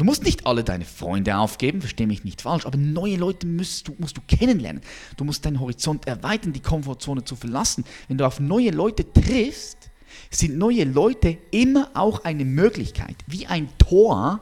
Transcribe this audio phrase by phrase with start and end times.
[0.00, 3.86] Du musst nicht alle deine Freunde aufgeben, verstehe mich nicht falsch, aber neue Leute musst
[3.86, 4.80] du, musst du kennenlernen.
[5.18, 7.84] Du musst deinen Horizont erweitern, die Komfortzone zu verlassen.
[8.08, 9.90] Wenn du auf neue Leute triffst,
[10.30, 14.40] sind neue Leute immer auch eine Möglichkeit, wie ein Tor,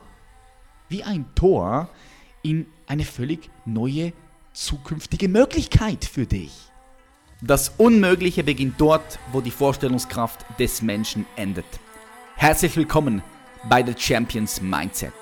[0.90, 1.90] wie ein Tor
[2.44, 4.12] in eine völlig neue
[4.52, 6.52] zukünftige Möglichkeit für dich.
[7.42, 11.66] Das Unmögliche beginnt dort, wo die Vorstellungskraft des Menschen endet.
[12.36, 13.22] Herzlich willkommen
[13.68, 15.12] bei The Champions Mindset.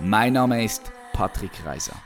[0.00, 1.96] Mein Name ist Patrick Reiser.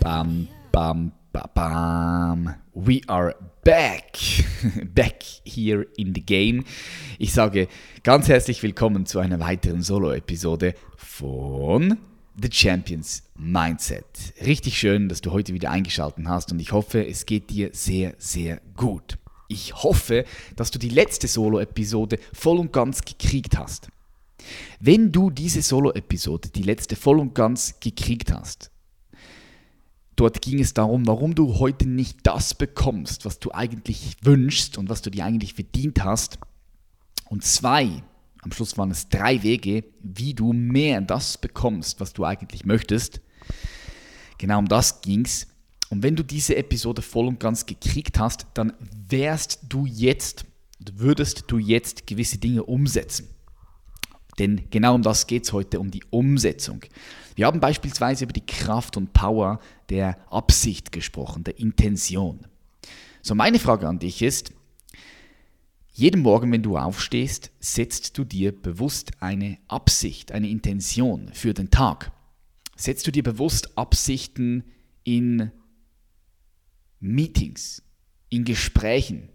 [0.00, 2.54] Bam, bam, bam, bam.
[2.72, 4.16] We are back.
[4.94, 6.64] back here in the game.
[7.18, 7.68] Ich sage
[8.04, 11.98] ganz herzlich willkommen zu einer weiteren Solo-Episode von
[12.40, 14.06] The Champions Mindset.
[14.46, 18.14] Richtig schön, dass du heute wieder eingeschaltet hast und ich hoffe, es geht dir sehr,
[18.16, 19.18] sehr gut.
[19.48, 20.24] Ich hoffe,
[20.56, 23.90] dass du die letzte Solo-Episode voll und ganz gekriegt hast.
[24.80, 28.70] Wenn du diese Solo-Episode, die letzte voll und ganz gekriegt hast,
[30.16, 34.88] dort ging es darum, warum du heute nicht das bekommst, was du eigentlich wünschst und
[34.88, 36.38] was du dir eigentlich verdient hast.
[37.28, 38.02] Und zwei,
[38.42, 43.20] am Schluss waren es drei Wege, wie du mehr das bekommst, was du eigentlich möchtest.
[44.38, 45.48] Genau um das ging es.
[45.88, 48.72] Und wenn du diese Episode voll und ganz gekriegt hast, dann
[49.08, 50.44] wärst du jetzt,
[50.78, 53.28] würdest du jetzt gewisse Dinge umsetzen.
[54.38, 56.82] Denn genau um das geht es heute, um die Umsetzung.
[57.34, 62.46] Wir haben beispielsweise über die Kraft und Power der Absicht gesprochen, der Intention.
[63.22, 64.52] So, meine Frage an dich ist,
[65.92, 71.70] jeden Morgen, wenn du aufstehst, setzt du dir bewusst eine Absicht, eine Intention für den
[71.70, 72.12] Tag.
[72.76, 74.64] Setzt du dir bewusst Absichten
[75.04, 75.50] in
[77.00, 77.82] Meetings,
[78.28, 79.30] in Gesprächen,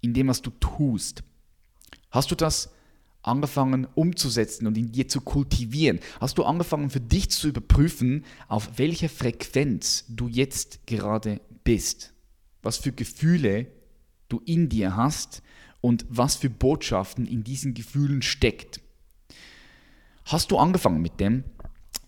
[0.00, 1.22] in dem, was du tust.
[2.10, 2.72] Hast du das
[3.26, 6.00] angefangen umzusetzen und in dir zu kultivieren?
[6.20, 12.12] Hast du angefangen für dich zu überprüfen, auf welcher Frequenz du jetzt gerade bist?
[12.62, 13.66] Was für Gefühle
[14.28, 15.42] du in dir hast
[15.80, 18.80] und was für Botschaften in diesen Gefühlen steckt?
[20.24, 21.44] Hast du angefangen mit dem?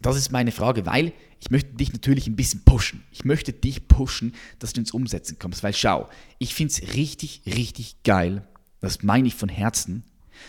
[0.01, 3.05] Das ist meine Frage, weil ich möchte dich natürlich ein bisschen pushen.
[3.13, 5.63] Ich möchte dich pushen, dass du ins Umsetzen kommst.
[5.63, 6.09] Weil schau,
[6.39, 8.47] ich finde es richtig, richtig geil,
[8.81, 10.05] das meine ich von Herzen,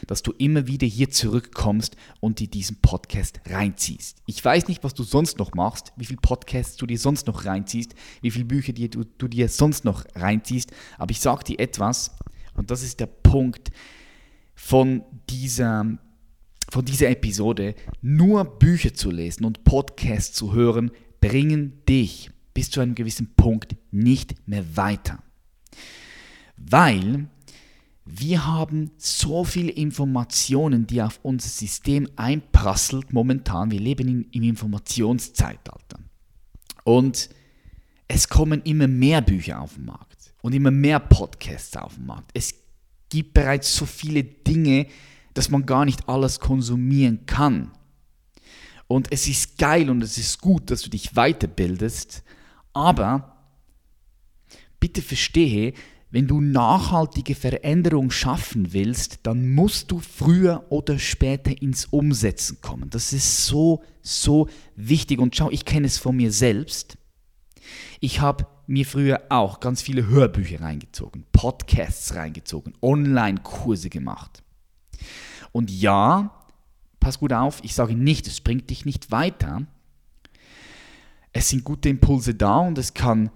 [0.08, 4.18] dass du immer wieder hier zurückkommst und dir diesen Podcast reinziehst.
[4.26, 7.46] Ich weiß nicht, was du sonst noch machst, wie viele Podcasts du dir sonst noch
[7.46, 11.60] reinziehst, wie viele Bücher dir, du, du dir sonst noch reinziehst, aber ich sage dir
[11.60, 12.12] etwas,
[12.56, 13.72] und das ist der Punkt
[14.54, 15.98] von dieser,
[16.70, 20.92] von dieser Episode, nur Bücher zu lesen und Podcasts zu hören,
[21.22, 25.24] bringen dich bis zu einem gewissen Punkt nicht mehr weiter.
[26.58, 27.30] Weil
[28.12, 33.70] wir haben so viele Informationen, die auf unser System einprasselt momentan.
[33.70, 36.00] Wir leben in, im Informationszeitalter.
[36.84, 37.30] Und
[38.08, 42.32] es kommen immer mehr Bücher auf den Markt und immer mehr Podcasts auf den Markt.
[42.34, 42.56] Es
[43.10, 44.88] gibt bereits so viele Dinge,
[45.36, 47.72] dass man gar nicht alles konsumieren kann.
[48.88, 52.24] Und es ist geil und es ist gut, dass du dich weiterbildest,
[52.74, 53.38] aber
[54.80, 55.74] bitte verstehe,
[56.12, 62.90] wenn du nachhaltige Veränderung schaffen willst, dann musst du früher oder später ins Umsetzen kommen.
[62.90, 65.20] Das ist so, so wichtig.
[65.20, 66.98] Und schau, ich kenne es von mir selbst.
[68.00, 74.42] Ich habe mir früher auch ganz viele Hörbücher reingezogen, Podcasts reingezogen, Online-Kurse gemacht.
[75.52, 76.32] Und ja,
[77.00, 79.66] pass gut auf, ich sage nicht, es bringt dich nicht weiter.
[81.34, 83.30] Es sind gute Impulse da und es kann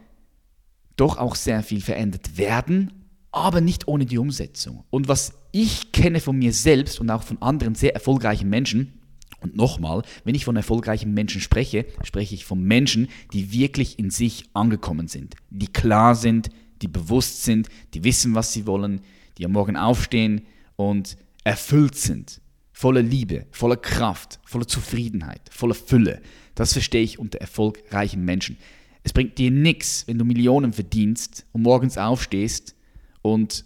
[0.96, 2.92] doch auch sehr viel verändert werden,
[3.32, 4.84] aber nicht ohne die Umsetzung.
[4.90, 9.00] Und was ich kenne von mir selbst und auch von anderen sehr erfolgreichen Menschen,
[9.44, 14.10] und nochmal, wenn ich von erfolgreichen Menschen spreche, spreche ich von Menschen, die wirklich in
[14.10, 16.50] sich angekommen sind, die klar sind,
[16.82, 19.02] die bewusst sind, die wissen, was sie wollen,
[19.38, 20.44] die am Morgen aufstehen
[20.78, 26.22] und erfüllt sind, voller Liebe, voller Kraft, voller Zufriedenheit, voller Fülle.
[26.56, 28.58] Das verstehe ich unter erfolgreichen Menschen.
[29.04, 32.76] Es bringt dir nichts, wenn du Millionen verdienst und morgens aufstehst
[33.22, 33.66] und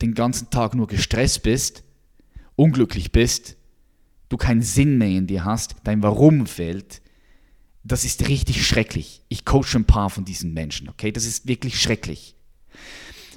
[0.00, 1.82] den ganzen Tag nur gestresst bist,
[2.54, 3.56] unglücklich bist,
[4.28, 7.02] du keinen Sinn mehr in dir hast, dein Warum fehlt.
[7.82, 9.22] Das ist richtig schrecklich.
[9.28, 11.12] Ich coache ein paar von diesen Menschen, okay?
[11.12, 12.34] Das ist wirklich schrecklich.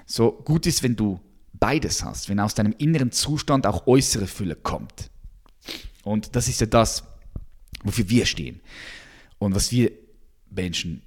[0.05, 1.19] So gut ist, wenn du
[1.53, 5.11] beides hast, wenn aus deinem inneren Zustand auch äußere Fülle kommt.
[6.03, 7.03] Und das ist ja das,
[7.83, 8.61] wofür wir stehen.
[9.37, 9.91] Und was wir
[10.49, 11.03] Menschen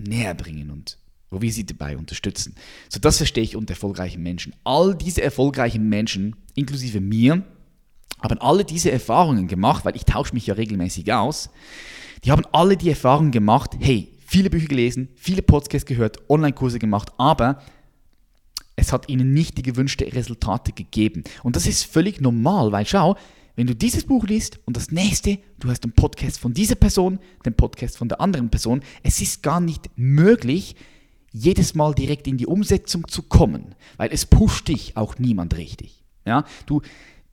[0.00, 0.98] näher bringen und
[1.30, 2.54] wo wir sie dabei unterstützen.
[2.88, 4.54] So, das verstehe ich unter erfolgreichen Menschen.
[4.64, 7.42] All diese erfolgreichen Menschen, inklusive mir,
[8.22, 11.50] haben alle diese Erfahrungen gemacht, weil ich tausche mich ja regelmäßig aus.
[12.24, 17.12] Die haben alle die Erfahrung gemacht, hey, viele Bücher gelesen, viele Podcasts gehört, Online-Kurse gemacht,
[17.18, 17.62] aber
[18.76, 21.24] es hat ihnen nicht die gewünschten Resultate gegeben.
[21.42, 23.16] Und das ist völlig normal, weil schau,
[23.56, 27.18] wenn du dieses Buch liest und das nächste, du hast den Podcast von dieser Person,
[27.44, 30.76] den Podcast von der anderen Person, es ist gar nicht möglich,
[31.32, 36.04] jedes Mal direkt in die Umsetzung zu kommen, weil es pusht dich auch niemand richtig.
[36.24, 36.82] Ja, du,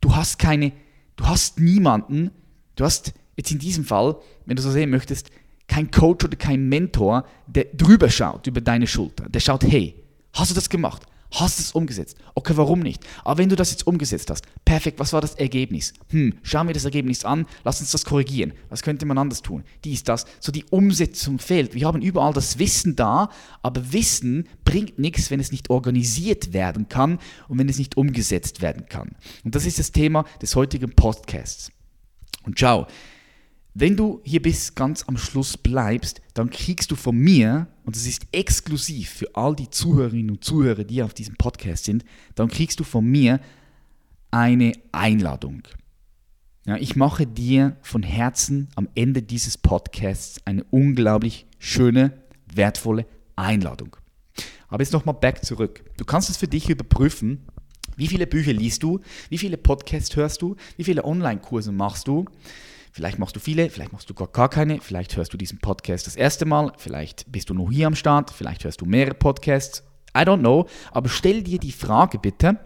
[0.01, 0.71] du hast keine,
[1.17, 2.31] du hast niemanden,
[2.75, 4.15] du hast jetzt in diesem Fall,
[4.45, 5.29] wenn du so sehen möchtest,
[5.67, 9.27] kein Coach oder kein Mentor, der drüber schaut, über deine Schulter.
[9.29, 9.95] Der schaut, hey,
[10.33, 11.05] hast du das gemacht?
[11.33, 12.17] Hast du es umgesetzt?
[12.35, 13.03] Okay, warum nicht?
[13.23, 15.93] Aber wenn du das jetzt umgesetzt hast, perfekt, was war das Ergebnis?
[16.09, 18.53] Hm, schauen wir das Ergebnis an, lass uns das korrigieren.
[18.69, 19.63] Was könnte man anders tun?
[19.83, 20.25] Dies, das.
[20.39, 21.73] So die Umsetzung fehlt.
[21.73, 23.29] Wir haben überall das Wissen da,
[23.63, 28.61] aber Wissen bringt nichts, wenn es nicht organisiert werden kann und wenn es nicht umgesetzt
[28.61, 29.15] werden kann.
[29.43, 31.71] Und das ist das Thema des heutigen Podcasts.
[32.43, 32.85] Und schau,
[33.73, 38.05] wenn du hier bis ganz am Schluss bleibst, dann kriegst du von mir, und das
[38.05, 42.05] ist exklusiv für all die Zuhörerinnen und Zuhörer, die auf diesem Podcast sind,
[42.35, 43.39] dann kriegst du von mir
[44.29, 45.63] eine Einladung.
[46.65, 52.13] Ja, ich mache dir von Herzen am Ende dieses Podcasts eine unglaublich schöne,
[52.53, 53.05] wertvolle
[53.35, 53.97] Einladung.
[54.69, 55.83] Aber jetzt nochmal back zurück.
[55.97, 57.45] Du kannst es für dich überprüfen,
[57.95, 62.25] wie viele Bücher liest du, wie viele Podcasts hörst du, wie viele Online-Kurse machst du
[62.93, 66.05] Vielleicht machst du viele, vielleicht machst du gar, gar keine, vielleicht hörst du diesen Podcast
[66.05, 69.81] das erste Mal, vielleicht bist du nur hier am Start, vielleicht hörst du mehrere Podcasts.
[70.15, 72.59] I don't know, aber stell dir die Frage bitte,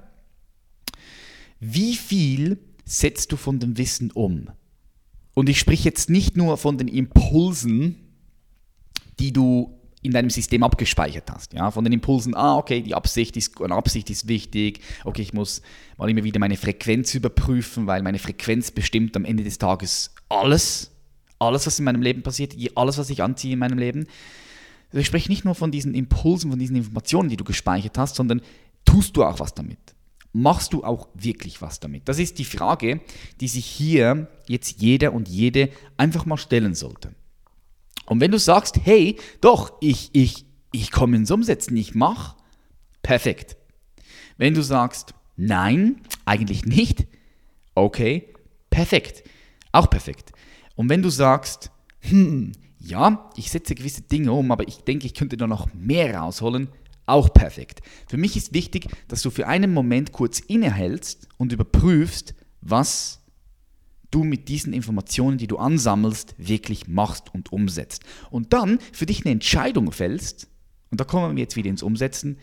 [1.61, 4.49] wie viel setzt du von dem Wissen um?
[5.33, 7.95] Und ich spreche jetzt nicht nur von den Impulsen,
[9.19, 11.53] die du in deinem System abgespeichert hast.
[11.53, 15.33] Ja, von den Impulsen, ah, okay, die Absicht ist, eine Absicht ist wichtig, okay, ich
[15.33, 15.61] muss
[15.97, 20.91] mal immer wieder meine Frequenz überprüfen, weil meine Frequenz bestimmt am Ende des Tages alles,
[21.39, 24.05] alles, was in meinem Leben passiert, alles, was ich anziehe in meinem Leben.
[24.89, 28.15] Also ich spreche nicht nur von diesen Impulsen, von diesen Informationen, die du gespeichert hast,
[28.15, 28.41] sondern
[28.85, 29.79] tust du auch was damit?
[30.31, 32.07] Machst du auch wirklich was damit?
[32.07, 33.01] Das ist die Frage,
[33.41, 37.15] die sich hier jetzt jeder und jede einfach mal stellen sollte.
[38.07, 42.35] Und wenn du sagst, hey, doch, ich, ich, ich komme ins Umsetzen, ich mache,
[43.03, 43.57] perfekt.
[44.37, 47.05] Wenn du sagst, nein, eigentlich nicht,
[47.75, 48.33] okay,
[48.69, 49.23] perfekt.
[49.71, 50.31] Auch perfekt.
[50.75, 55.13] Und wenn du sagst, hm, ja, ich setze gewisse Dinge um, aber ich denke, ich
[55.13, 56.69] könnte da noch mehr rausholen,
[57.05, 57.81] auch perfekt.
[58.07, 63.21] Für mich ist wichtig, dass du für einen Moment kurz innehältst und überprüfst, was
[64.11, 68.03] du mit diesen Informationen, die du ansammelst, wirklich machst und umsetzt.
[68.29, 70.47] Und dann für dich eine Entscheidung fällst,
[70.89, 72.37] und da kommen wir jetzt wieder ins Umsetzen,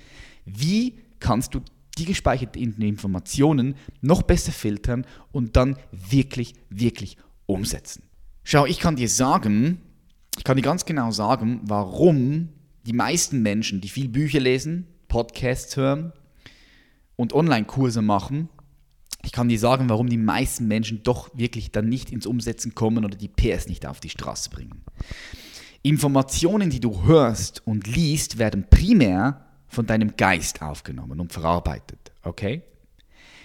[0.44, 1.60] wie kannst du
[1.96, 7.16] die gespeicherten Informationen noch besser filtern und dann wirklich, wirklich
[7.46, 8.02] umsetzen.
[8.42, 9.80] Schau, ich kann dir sagen,
[10.36, 12.50] ich kann dir ganz genau sagen, warum
[12.86, 16.12] die meisten Menschen, die viel Bücher lesen, Podcasts hören
[17.16, 18.48] und Online-Kurse machen,
[19.24, 23.04] ich kann dir sagen, warum die meisten Menschen doch wirklich dann nicht ins Umsetzen kommen
[23.04, 24.82] oder die PS nicht auf die Straße bringen.
[25.82, 32.12] Informationen, die du hörst und liest, werden primär von deinem Geist aufgenommen und verarbeitet.
[32.22, 32.62] Okay?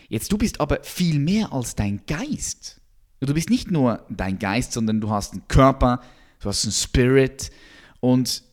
[0.08, 2.82] Jetzt du bist aber viel mehr als dein Geist.
[3.20, 6.02] Du bist nicht nur dein Geist, sondern du hast einen Körper,
[6.40, 7.52] du hast einen Spirit
[8.00, 8.44] und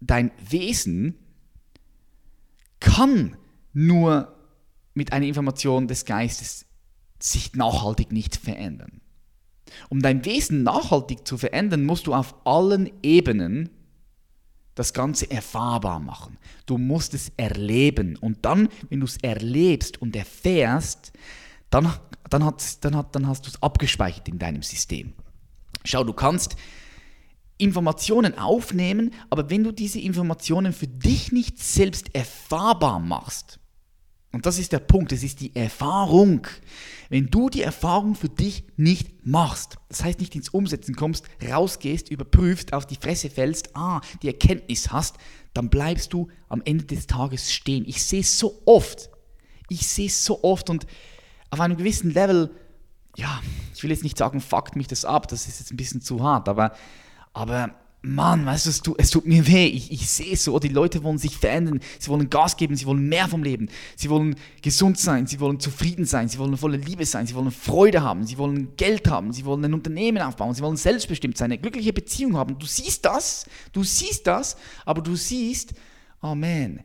[0.00, 1.16] dein Wesen
[2.80, 3.36] kann
[3.72, 4.36] nur
[4.94, 6.66] mit einer Information des Geistes
[7.22, 9.00] sich nachhaltig nicht verändern.
[9.88, 13.70] Um dein Wesen nachhaltig zu verändern, musst du auf allen Ebenen
[14.74, 16.38] das Ganze erfahrbar machen.
[16.66, 18.16] Du musst es erleben.
[18.16, 21.12] Und dann, wenn du es erlebst und erfährst,
[21.70, 21.92] dann,
[22.30, 25.12] dann, hat, dann, hat, dann hast du es abgespeichert in deinem System.
[25.84, 26.56] Schau, du kannst
[27.58, 33.60] Informationen aufnehmen, aber wenn du diese Informationen für dich nicht selbst erfahrbar machst,
[34.32, 36.46] und das ist der Punkt, es ist die Erfahrung.
[37.10, 42.10] Wenn du die Erfahrung für dich nicht machst, das heißt nicht ins Umsetzen kommst, rausgehst,
[42.10, 45.16] überprüfst, auf die Fresse fällst, ah, die Erkenntnis hast,
[45.52, 47.84] dann bleibst du am Ende des Tages stehen.
[47.86, 49.10] Ich sehe es so oft.
[49.68, 50.86] Ich sehe es so oft und
[51.50, 52.50] auf einem gewissen Level,
[53.16, 53.42] ja,
[53.74, 56.22] ich will jetzt nicht sagen, fuckt mich das ab, das ist jetzt ein bisschen zu
[56.22, 56.74] hart, aber,
[57.34, 59.66] aber Mann, weißt du, es tut, es tut mir weh.
[59.66, 60.58] Ich, ich sehe es so.
[60.58, 61.78] Die Leute wollen sich verändern.
[62.00, 62.74] Sie wollen Gas geben.
[62.74, 63.68] Sie wollen mehr vom Leben.
[63.94, 65.28] Sie wollen gesund sein.
[65.28, 66.28] Sie wollen zufrieden sein.
[66.28, 67.28] Sie wollen voller Liebe sein.
[67.28, 68.26] Sie wollen Freude haben.
[68.26, 69.32] Sie wollen Geld haben.
[69.32, 70.52] Sie wollen ein Unternehmen aufbauen.
[70.52, 71.52] Sie wollen selbstbestimmt sein.
[71.52, 72.58] Eine glückliche Beziehung haben.
[72.58, 73.46] Du siehst das.
[73.72, 74.56] Du siehst das.
[74.84, 75.72] Aber du siehst,
[76.22, 76.80] oh man,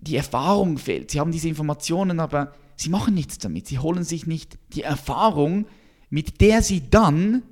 [0.00, 1.10] die Erfahrung fehlt.
[1.10, 3.66] Sie haben diese Informationen, aber sie machen nichts damit.
[3.66, 5.66] Sie holen sich nicht die Erfahrung,
[6.08, 7.42] mit der sie dann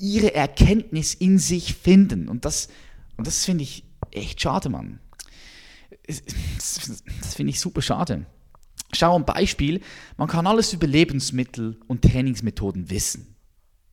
[0.00, 2.28] ihre Erkenntnis in sich finden.
[2.28, 2.68] Und das,
[3.16, 5.00] und das finde ich echt schade, Mann.
[6.06, 8.26] Das finde ich super schade.
[8.92, 9.80] Schau ein Beispiel,
[10.16, 13.36] man kann alles über Lebensmittel und Trainingsmethoden wissen.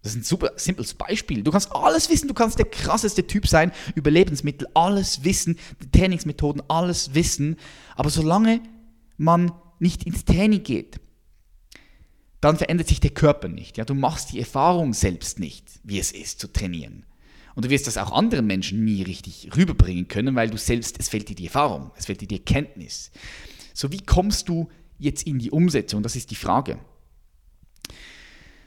[0.02, 1.44] Das ist ein super simples Beispiel.
[1.44, 5.92] Du kannst alles wissen, du kannst der krasseste Typ sein über Lebensmittel, alles wissen, die
[5.92, 7.58] Trainingsmethoden, alles wissen.
[7.96, 8.62] Aber solange
[9.18, 11.00] man nicht ins Training geht,
[12.42, 13.78] dann verändert sich der Körper nicht.
[13.78, 13.86] Ja?
[13.86, 17.06] Du machst die Erfahrung selbst nicht, wie es ist zu trainieren.
[17.56, 21.10] Und du wirst das auch anderen Menschen nie richtig rüberbringen können, weil du selbst, es
[21.10, 23.12] fehlt dir die Erfahrung, es fehlt dir die Erkenntnis.
[23.74, 26.04] So, wie kommst du jetzt in die Umsetzung?
[26.04, 26.80] Das ist die Frage.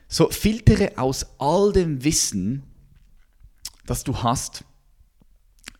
[0.08, 2.64] So, filtere aus all dem Wissen,
[3.86, 4.64] das du hast,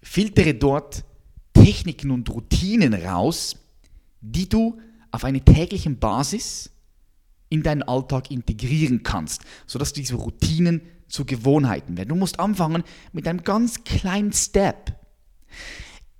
[0.02, 1.04] filtere dort
[1.52, 3.56] Techniken und Routinen raus,
[4.20, 4.78] die du
[5.11, 6.70] auf einer täglichen Basis
[7.50, 12.09] in deinen Alltag integrieren kannst, sodass diese Routinen zu Gewohnheiten werden.
[12.09, 14.99] Du musst anfangen mit einem ganz kleinen Step.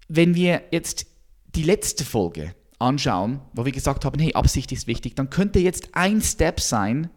[0.09, 1.07] Wenn wir jetzt
[1.55, 5.95] die letzte Folge anschauen, wo wir gesagt haben, hey, Absicht ist wichtig, dann könnte jetzt
[5.95, 7.09] ein Step sein,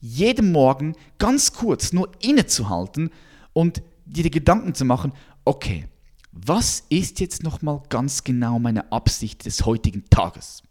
[0.00, 3.10] jeden Morgen ganz kurz nur innezuhalten
[3.52, 5.12] und dir die Gedanken zu machen,
[5.44, 5.88] okay,
[6.30, 10.62] was ist jetzt nochmal ganz genau meine Absicht des heutigen Tages?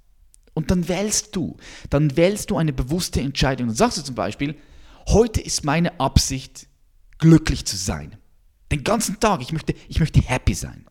[0.54, 1.58] Und dann wählst du,
[1.90, 3.68] dann wählst du eine bewusste Entscheidung.
[3.68, 4.56] Dann sagst du zum Beispiel,
[5.08, 6.68] heute ist meine Absicht,
[7.18, 8.18] glücklich zu sein.
[8.72, 10.86] Den ganzen Tag, ich möchte, ich möchte happy sein.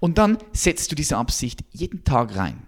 [0.00, 2.66] Und dann setzt du diese Absicht jeden Tag rein.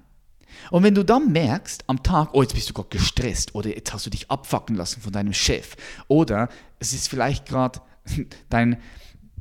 [0.70, 3.92] Und wenn du dann merkst am Tag, oh, jetzt bist du gerade gestresst oder jetzt
[3.92, 5.76] hast du dich abfacken lassen von deinem Chef
[6.08, 7.80] oder es ist vielleicht gerade
[8.50, 8.80] dein,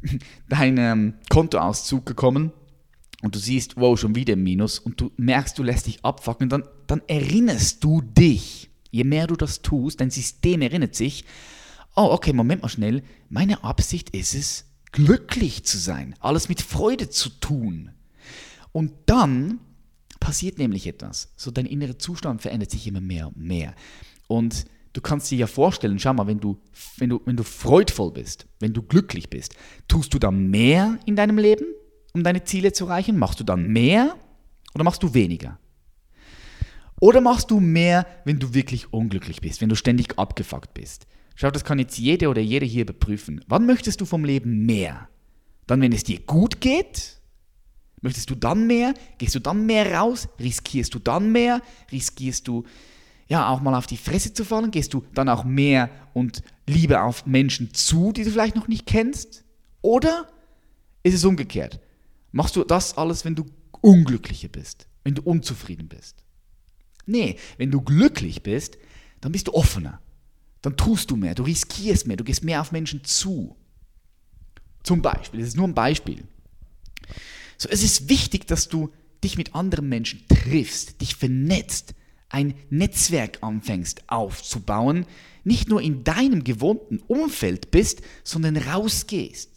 [0.49, 2.51] dein ähm, Kontoauszug gekommen
[3.23, 6.49] und du siehst, wow, schon wieder ein Minus und du merkst, du lässt dich abfacken,
[6.49, 11.23] dann, dann erinnerst du dich, je mehr du das tust, dein System erinnert sich,
[11.95, 17.09] oh, okay, Moment mal schnell, meine Absicht ist es, glücklich zu sein, alles mit Freude
[17.09, 17.91] zu tun.
[18.73, 19.61] Und dann
[20.19, 21.31] passiert nämlich etwas.
[21.37, 23.73] So dein innerer Zustand verändert sich immer mehr und mehr.
[24.27, 26.59] Und du kannst dir ja vorstellen, schau mal, wenn du,
[26.97, 29.55] wenn du, wenn du freudvoll bist, wenn du glücklich bist,
[29.87, 31.63] tust du dann mehr in deinem Leben?
[32.13, 33.17] Um deine Ziele zu erreichen?
[33.17, 34.15] Machst du dann mehr
[34.73, 35.59] oder machst du weniger?
[37.01, 41.05] Oder machst du mehr, wenn du wirklich unglücklich bist, wenn du ständig abgefuckt bist?
[41.35, 43.43] Schau, das kann jetzt jede oder jede hier überprüfen.
[43.47, 45.09] Wann möchtest du vom Leben mehr?
[45.67, 47.19] Dann, wenn es dir gut geht?
[48.01, 48.93] Möchtest du dann mehr?
[49.17, 50.29] Gehst du dann mehr raus?
[50.39, 51.61] Riskierst du dann mehr?
[51.91, 52.63] Riskierst du
[53.27, 54.71] ja auch mal auf die Fresse zu fallen?
[54.71, 58.85] Gehst du dann auch mehr und lieber auf Menschen zu, die du vielleicht noch nicht
[58.85, 59.43] kennst?
[59.81, 60.27] Oder
[61.01, 61.79] ist es umgekehrt?
[62.33, 63.45] Machst du das alles, wenn du
[63.79, 66.23] unglücklicher bist, wenn du unzufrieden bist?
[67.05, 68.77] Nee, wenn du glücklich bist,
[69.21, 70.01] dann bist du offener.
[70.61, 73.55] Dann tust du mehr, du riskierst mehr, du gehst mehr auf Menschen zu.
[74.81, 76.23] Zum Beispiel, das ist nur ein Beispiel.
[77.57, 78.91] So, es ist wichtig, dass du
[79.23, 81.93] dich mit anderen Menschen triffst, dich vernetzt,
[82.29, 85.05] ein Netzwerk anfängst aufzubauen,
[85.43, 89.52] nicht nur in deinem gewohnten Umfeld bist, sondern rausgehst.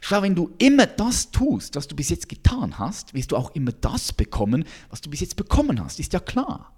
[0.00, 3.54] Schau, wenn du immer das tust, was du bis jetzt getan hast, wirst du auch
[3.54, 6.72] immer das bekommen, was du bis jetzt bekommen hast, ist ja klar.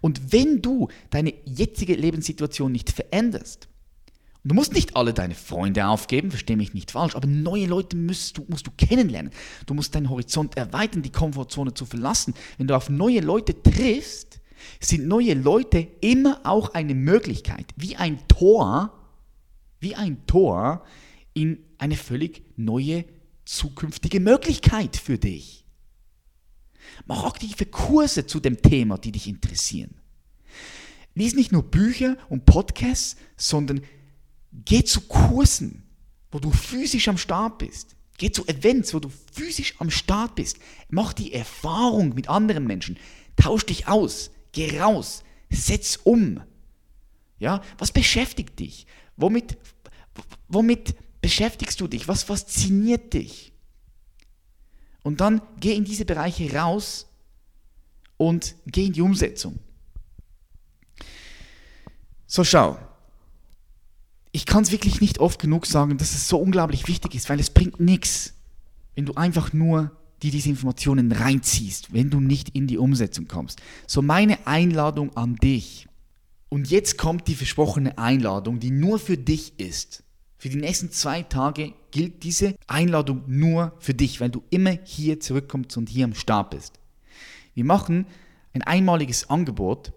[0.00, 3.68] Und wenn du deine jetzige Lebenssituation nicht veränderst,
[4.44, 8.38] du musst nicht alle deine Freunde aufgeben, verstehe mich nicht falsch, aber neue Leute musst
[8.38, 9.32] du, musst du kennenlernen.
[9.66, 12.34] Du musst deinen Horizont erweitern, die Komfortzone zu verlassen.
[12.56, 14.40] Wenn du auf neue Leute triffst,
[14.80, 18.92] sind neue Leute immer auch eine Möglichkeit, wie ein Tor,
[19.80, 20.84] wie ein Tor
[21.38, 23.04] in eine völlig neue
[23.44, 25.64] zukünftige Möglichkeit für dich.
[27.06, 29.94] Mach aktive Kurse zu dem Thema, die dich interessieren.
[31.14, 33.82] Lies nicht nur Bücher und Podcasts, sondern
[34.52, 35.84] geh zu Kursen,
[36.32, 37.94] wo du physisch am Start bist.
[38.16, 40.58] Geh zu Events, wo du physisch am Start bist.
[40.90, 42.98] Mach die Erfahrung mit anderen Menschen.
[43.36, 44.32] Tausch dich aus.
[44.50, 45.22] Geh raus.
[45.50, 46.40] Setz um.
[47.38, 48.86] Ja, was beschäftigt dich?
[49.16, 49.56] Womit,
[50.48, 52.08] womit beschäftigst du dich?
[52.08, 53.52] Was fasziniert dich?
[55.02, 57.06] Und dann geh in diese Bereiche raus
[58.16, 59.58] und geh in die Umsetzung.
[62.26, 62.78] So schau,
[64.32, 67.40] ich kann es wirklich nicht oft genug sagen, dass es so unglaublich wichtig ist, weil
[67.40, 68.34] es bringt nichts,
[68.94, 73.60] wenn du einfach nur die diese Informationen reinziehst, wenn du nicht in die Umsetzung kommst.
[73.86, 75.86] So meine Einladung an dich.
[76.48, 80.02] Und jetzt kommt die versprochene Einladung, die nur für dich ist.
[80.38, 85.18] Für die nächsten zwei Tage gilt diese Einladung nur für dich, weil du immer hier
[85.18, 86.78] zurückkommst und hier am Start bist.
[87.54, 88.06] Wir machen
[88.52, 89.92] ein einmaliges Angebot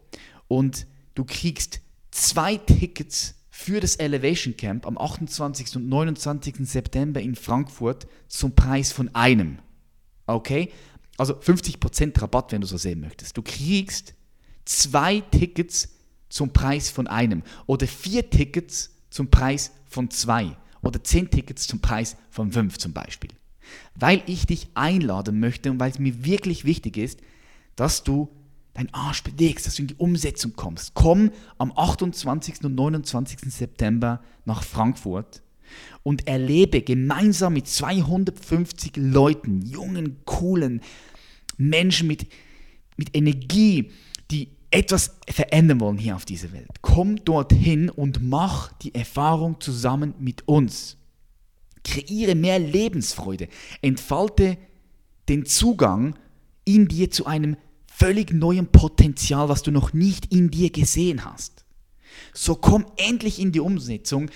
[0.48, 5.76] und du kriegst zwei Tickets für das Elevation Camp am 28.
[5.76, 6.68] und 29.
[6.68, 9.60] September in Frankfurt zum Preis von einem.
[10.26, 10.72] Okay?
[11.18, 13.38] Also 50% Rabatt, wenn du so sehen möchtest.
[13.38, 14.16] Du kriegst
[14.66, 15.90] zwei Tickets
[16.30, 21.80] zum Preis von einem oder vier Tickets zum Preis von zwei oder zehn Tickets zum
[21.80, 23.30] Preis von fünf zum Beispiel.
[23.94, 27.20] Weil ich dich einladen möchte und weil es mir wirklich wichtig ist,
[27.76, 28.30] dass du
[28.74, 30.94] deinen Arsch bewegst, dass du in die Umsetzung kommst.
[30.94, 32.64] Komm am 28.
[32.64, 33.40] und 29.
[33.52, 35.44] September nach Frankfurt
[36.04, 40.82] und erlebe gemeinsam mit 250 Leuten, jungen, coolen
[41.58, 42.28] Menschen mit,
[42.98, 43.92] mit Energie,
[44.32, 46.70] die etwas verändern wollen hier auf dieser Welt.
[46.82, 50.98] Komm dorthin und mach die Erfahrung zusammen mit uns.
[51.84, 53.50] Kreiere mehr Lebensfreude.
[53.82, 54.58] Entfalte
[55.28, 56.16] den Zugang
[56.64, 61.66] in dir zu einem völlig neuen Potenzial, was du noch nicht in dir gesehen hast.
[62.34, 64.30] So komm endlich in die Umsetzung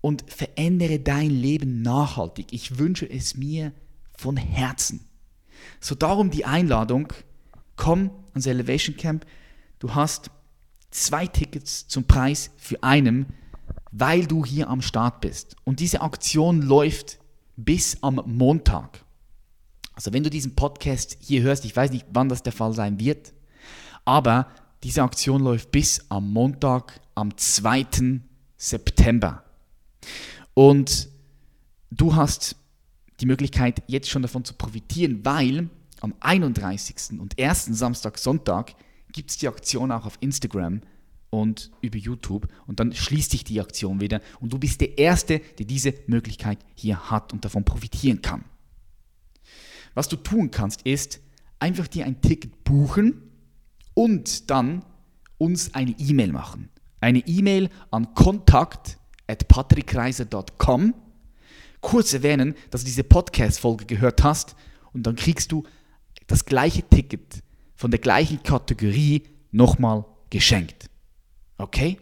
[0.00, 2.52] und verändere dein Leben nachhaltig.
[2.52, 3.72] Ich wünsche es mir
[4.16, 5.00] von Herzen.
[5.80, 7.12] So darum die Einladung,
[7.76, 9.26] komm ans Elevation Camp.
[9.82, 10.30] Du hast
[10.92, 13.26] zwei Tickets zum Preis für einen,
[13.90, 15.56] weil du hier am Start bist.
[15.64, 17.18] Und diese Aktion läuft
[17.56, 19.04] bis am Montag.
[19.92, 23.00] Also wenn du diesen Podcast hier hörst, ich weiß nicht, wann das der Fall sein
[23.00, 23.32] wird,
[24.04, 24.46] aber
[24.84, 28.20] diese Aktion läuft bis am Montag, am 2.
[28.56, 29.42] September.
[30.54, 31.08] Und
[31.90, 32.54] du hast
[33.18, 35.68] die Möglichkeit, jetzt schon davon zu profitieren, weil
[36.00, 37.18] am 31.
[37.18, 37.64] und 1.
[37.64, 38.76] Samstag, Sonntag
[39.12, 40.80] gibt es die Aktion auch auf Instagram
[41.30, 45.40] und über YouTube und dann schließt sich die Aktion wieder und du bist der Erste,
[45.58, 48.44] der diese Möglichkeit hier hat und davon profitieren kann.
[49.94, 51.20] Was du tun kannst, ist
[51.58, 53.30] einfach dir ein Ticket buchen
[53.94, 54.84] und dann
[55.38, 56.68] uns eine E-Mail machen.
[57.00, 60.94] Eine E-Mail an kontakt@patrickreiser.com.
[61.80, 64.54] Kurz erwähnen, dass du diese Podcast-Folge gehört hast
[64.92, 65.64] und dann kriegst du
[66.26, 67.42] das gleiche Ticket
[67.82, 70.88] von der gleichen Kategorie nochmal geschenkt.
[71.58, 71.98] Okay?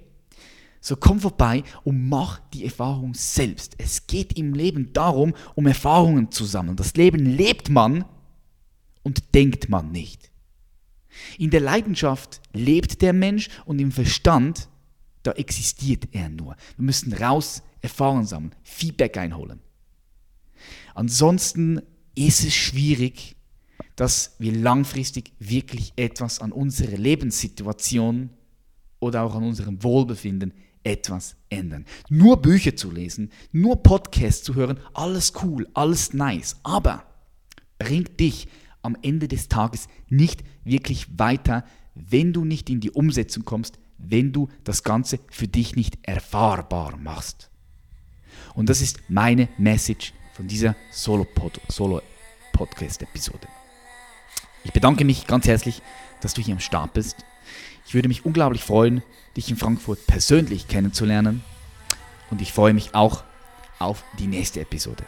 [0.79, 3.77] So komm vorbei und mach die Erfahrung selbst.
[3.79, 6.77] Es geht im Leben darum, um Erfahrungen zu sammeln.
[6.77, 8.05] Das Leben lebt man
[9.05, 10.31] und denkt man nicht.
[11.39, 14.69] In der Leidenschaft lebt der Mensch und im Verstand,
[15.23, 16.57] da existiert er nur.
[16.77, 19.61] Wir müssen raus Erfahrungen sammeln, Feedback einholen.
[20.95, 21.81] Ansonsten
[22.15, 23.35] ist es schwierig,
[24.01, 28.31] dass wir langfristig wirklich etwas an unserer Lebenssituation
[28.99, 31.85] oder auch an unserem Wohlbefinden etwas ändern.
[32.09, 37.05] Nur Bücher zu lesen, nur Podcasts zu hören, alles cool, alles nice, aber
[37.79, 38.49] bringt dich
[38.81, 44.33] am Ende des Tages nicht wirklich weiter, wenn du nicht in die Umsetzung kommst, wenn
[44.33, 47.51] du das Ganze für dich nicht erfahrbar machst.
[48.55, 53.60] Und das ist meine Message von dieser Solo-Podcast-Episode.
[54.65, 55.83] Ich bedanke mich ganz herzlich,
[56.21, 57.17] dass du hier am Start bist.
[57.87, 59.03] Ich würde mich unglaublich freuen,
[59.37, 61.43] dich in Frankfurt persönlich kennenzulernen.
[62.31, 63.25] Und ich freue mich auch
[63.79, 65.05] auf die nächste Episode.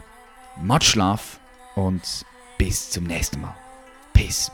[0.61, 1.39] Much Schlaf
[1.75, 2.25] und
[2.57, 3.55] bis zum nächsten Mal.
[4.13, 4.51] Peace.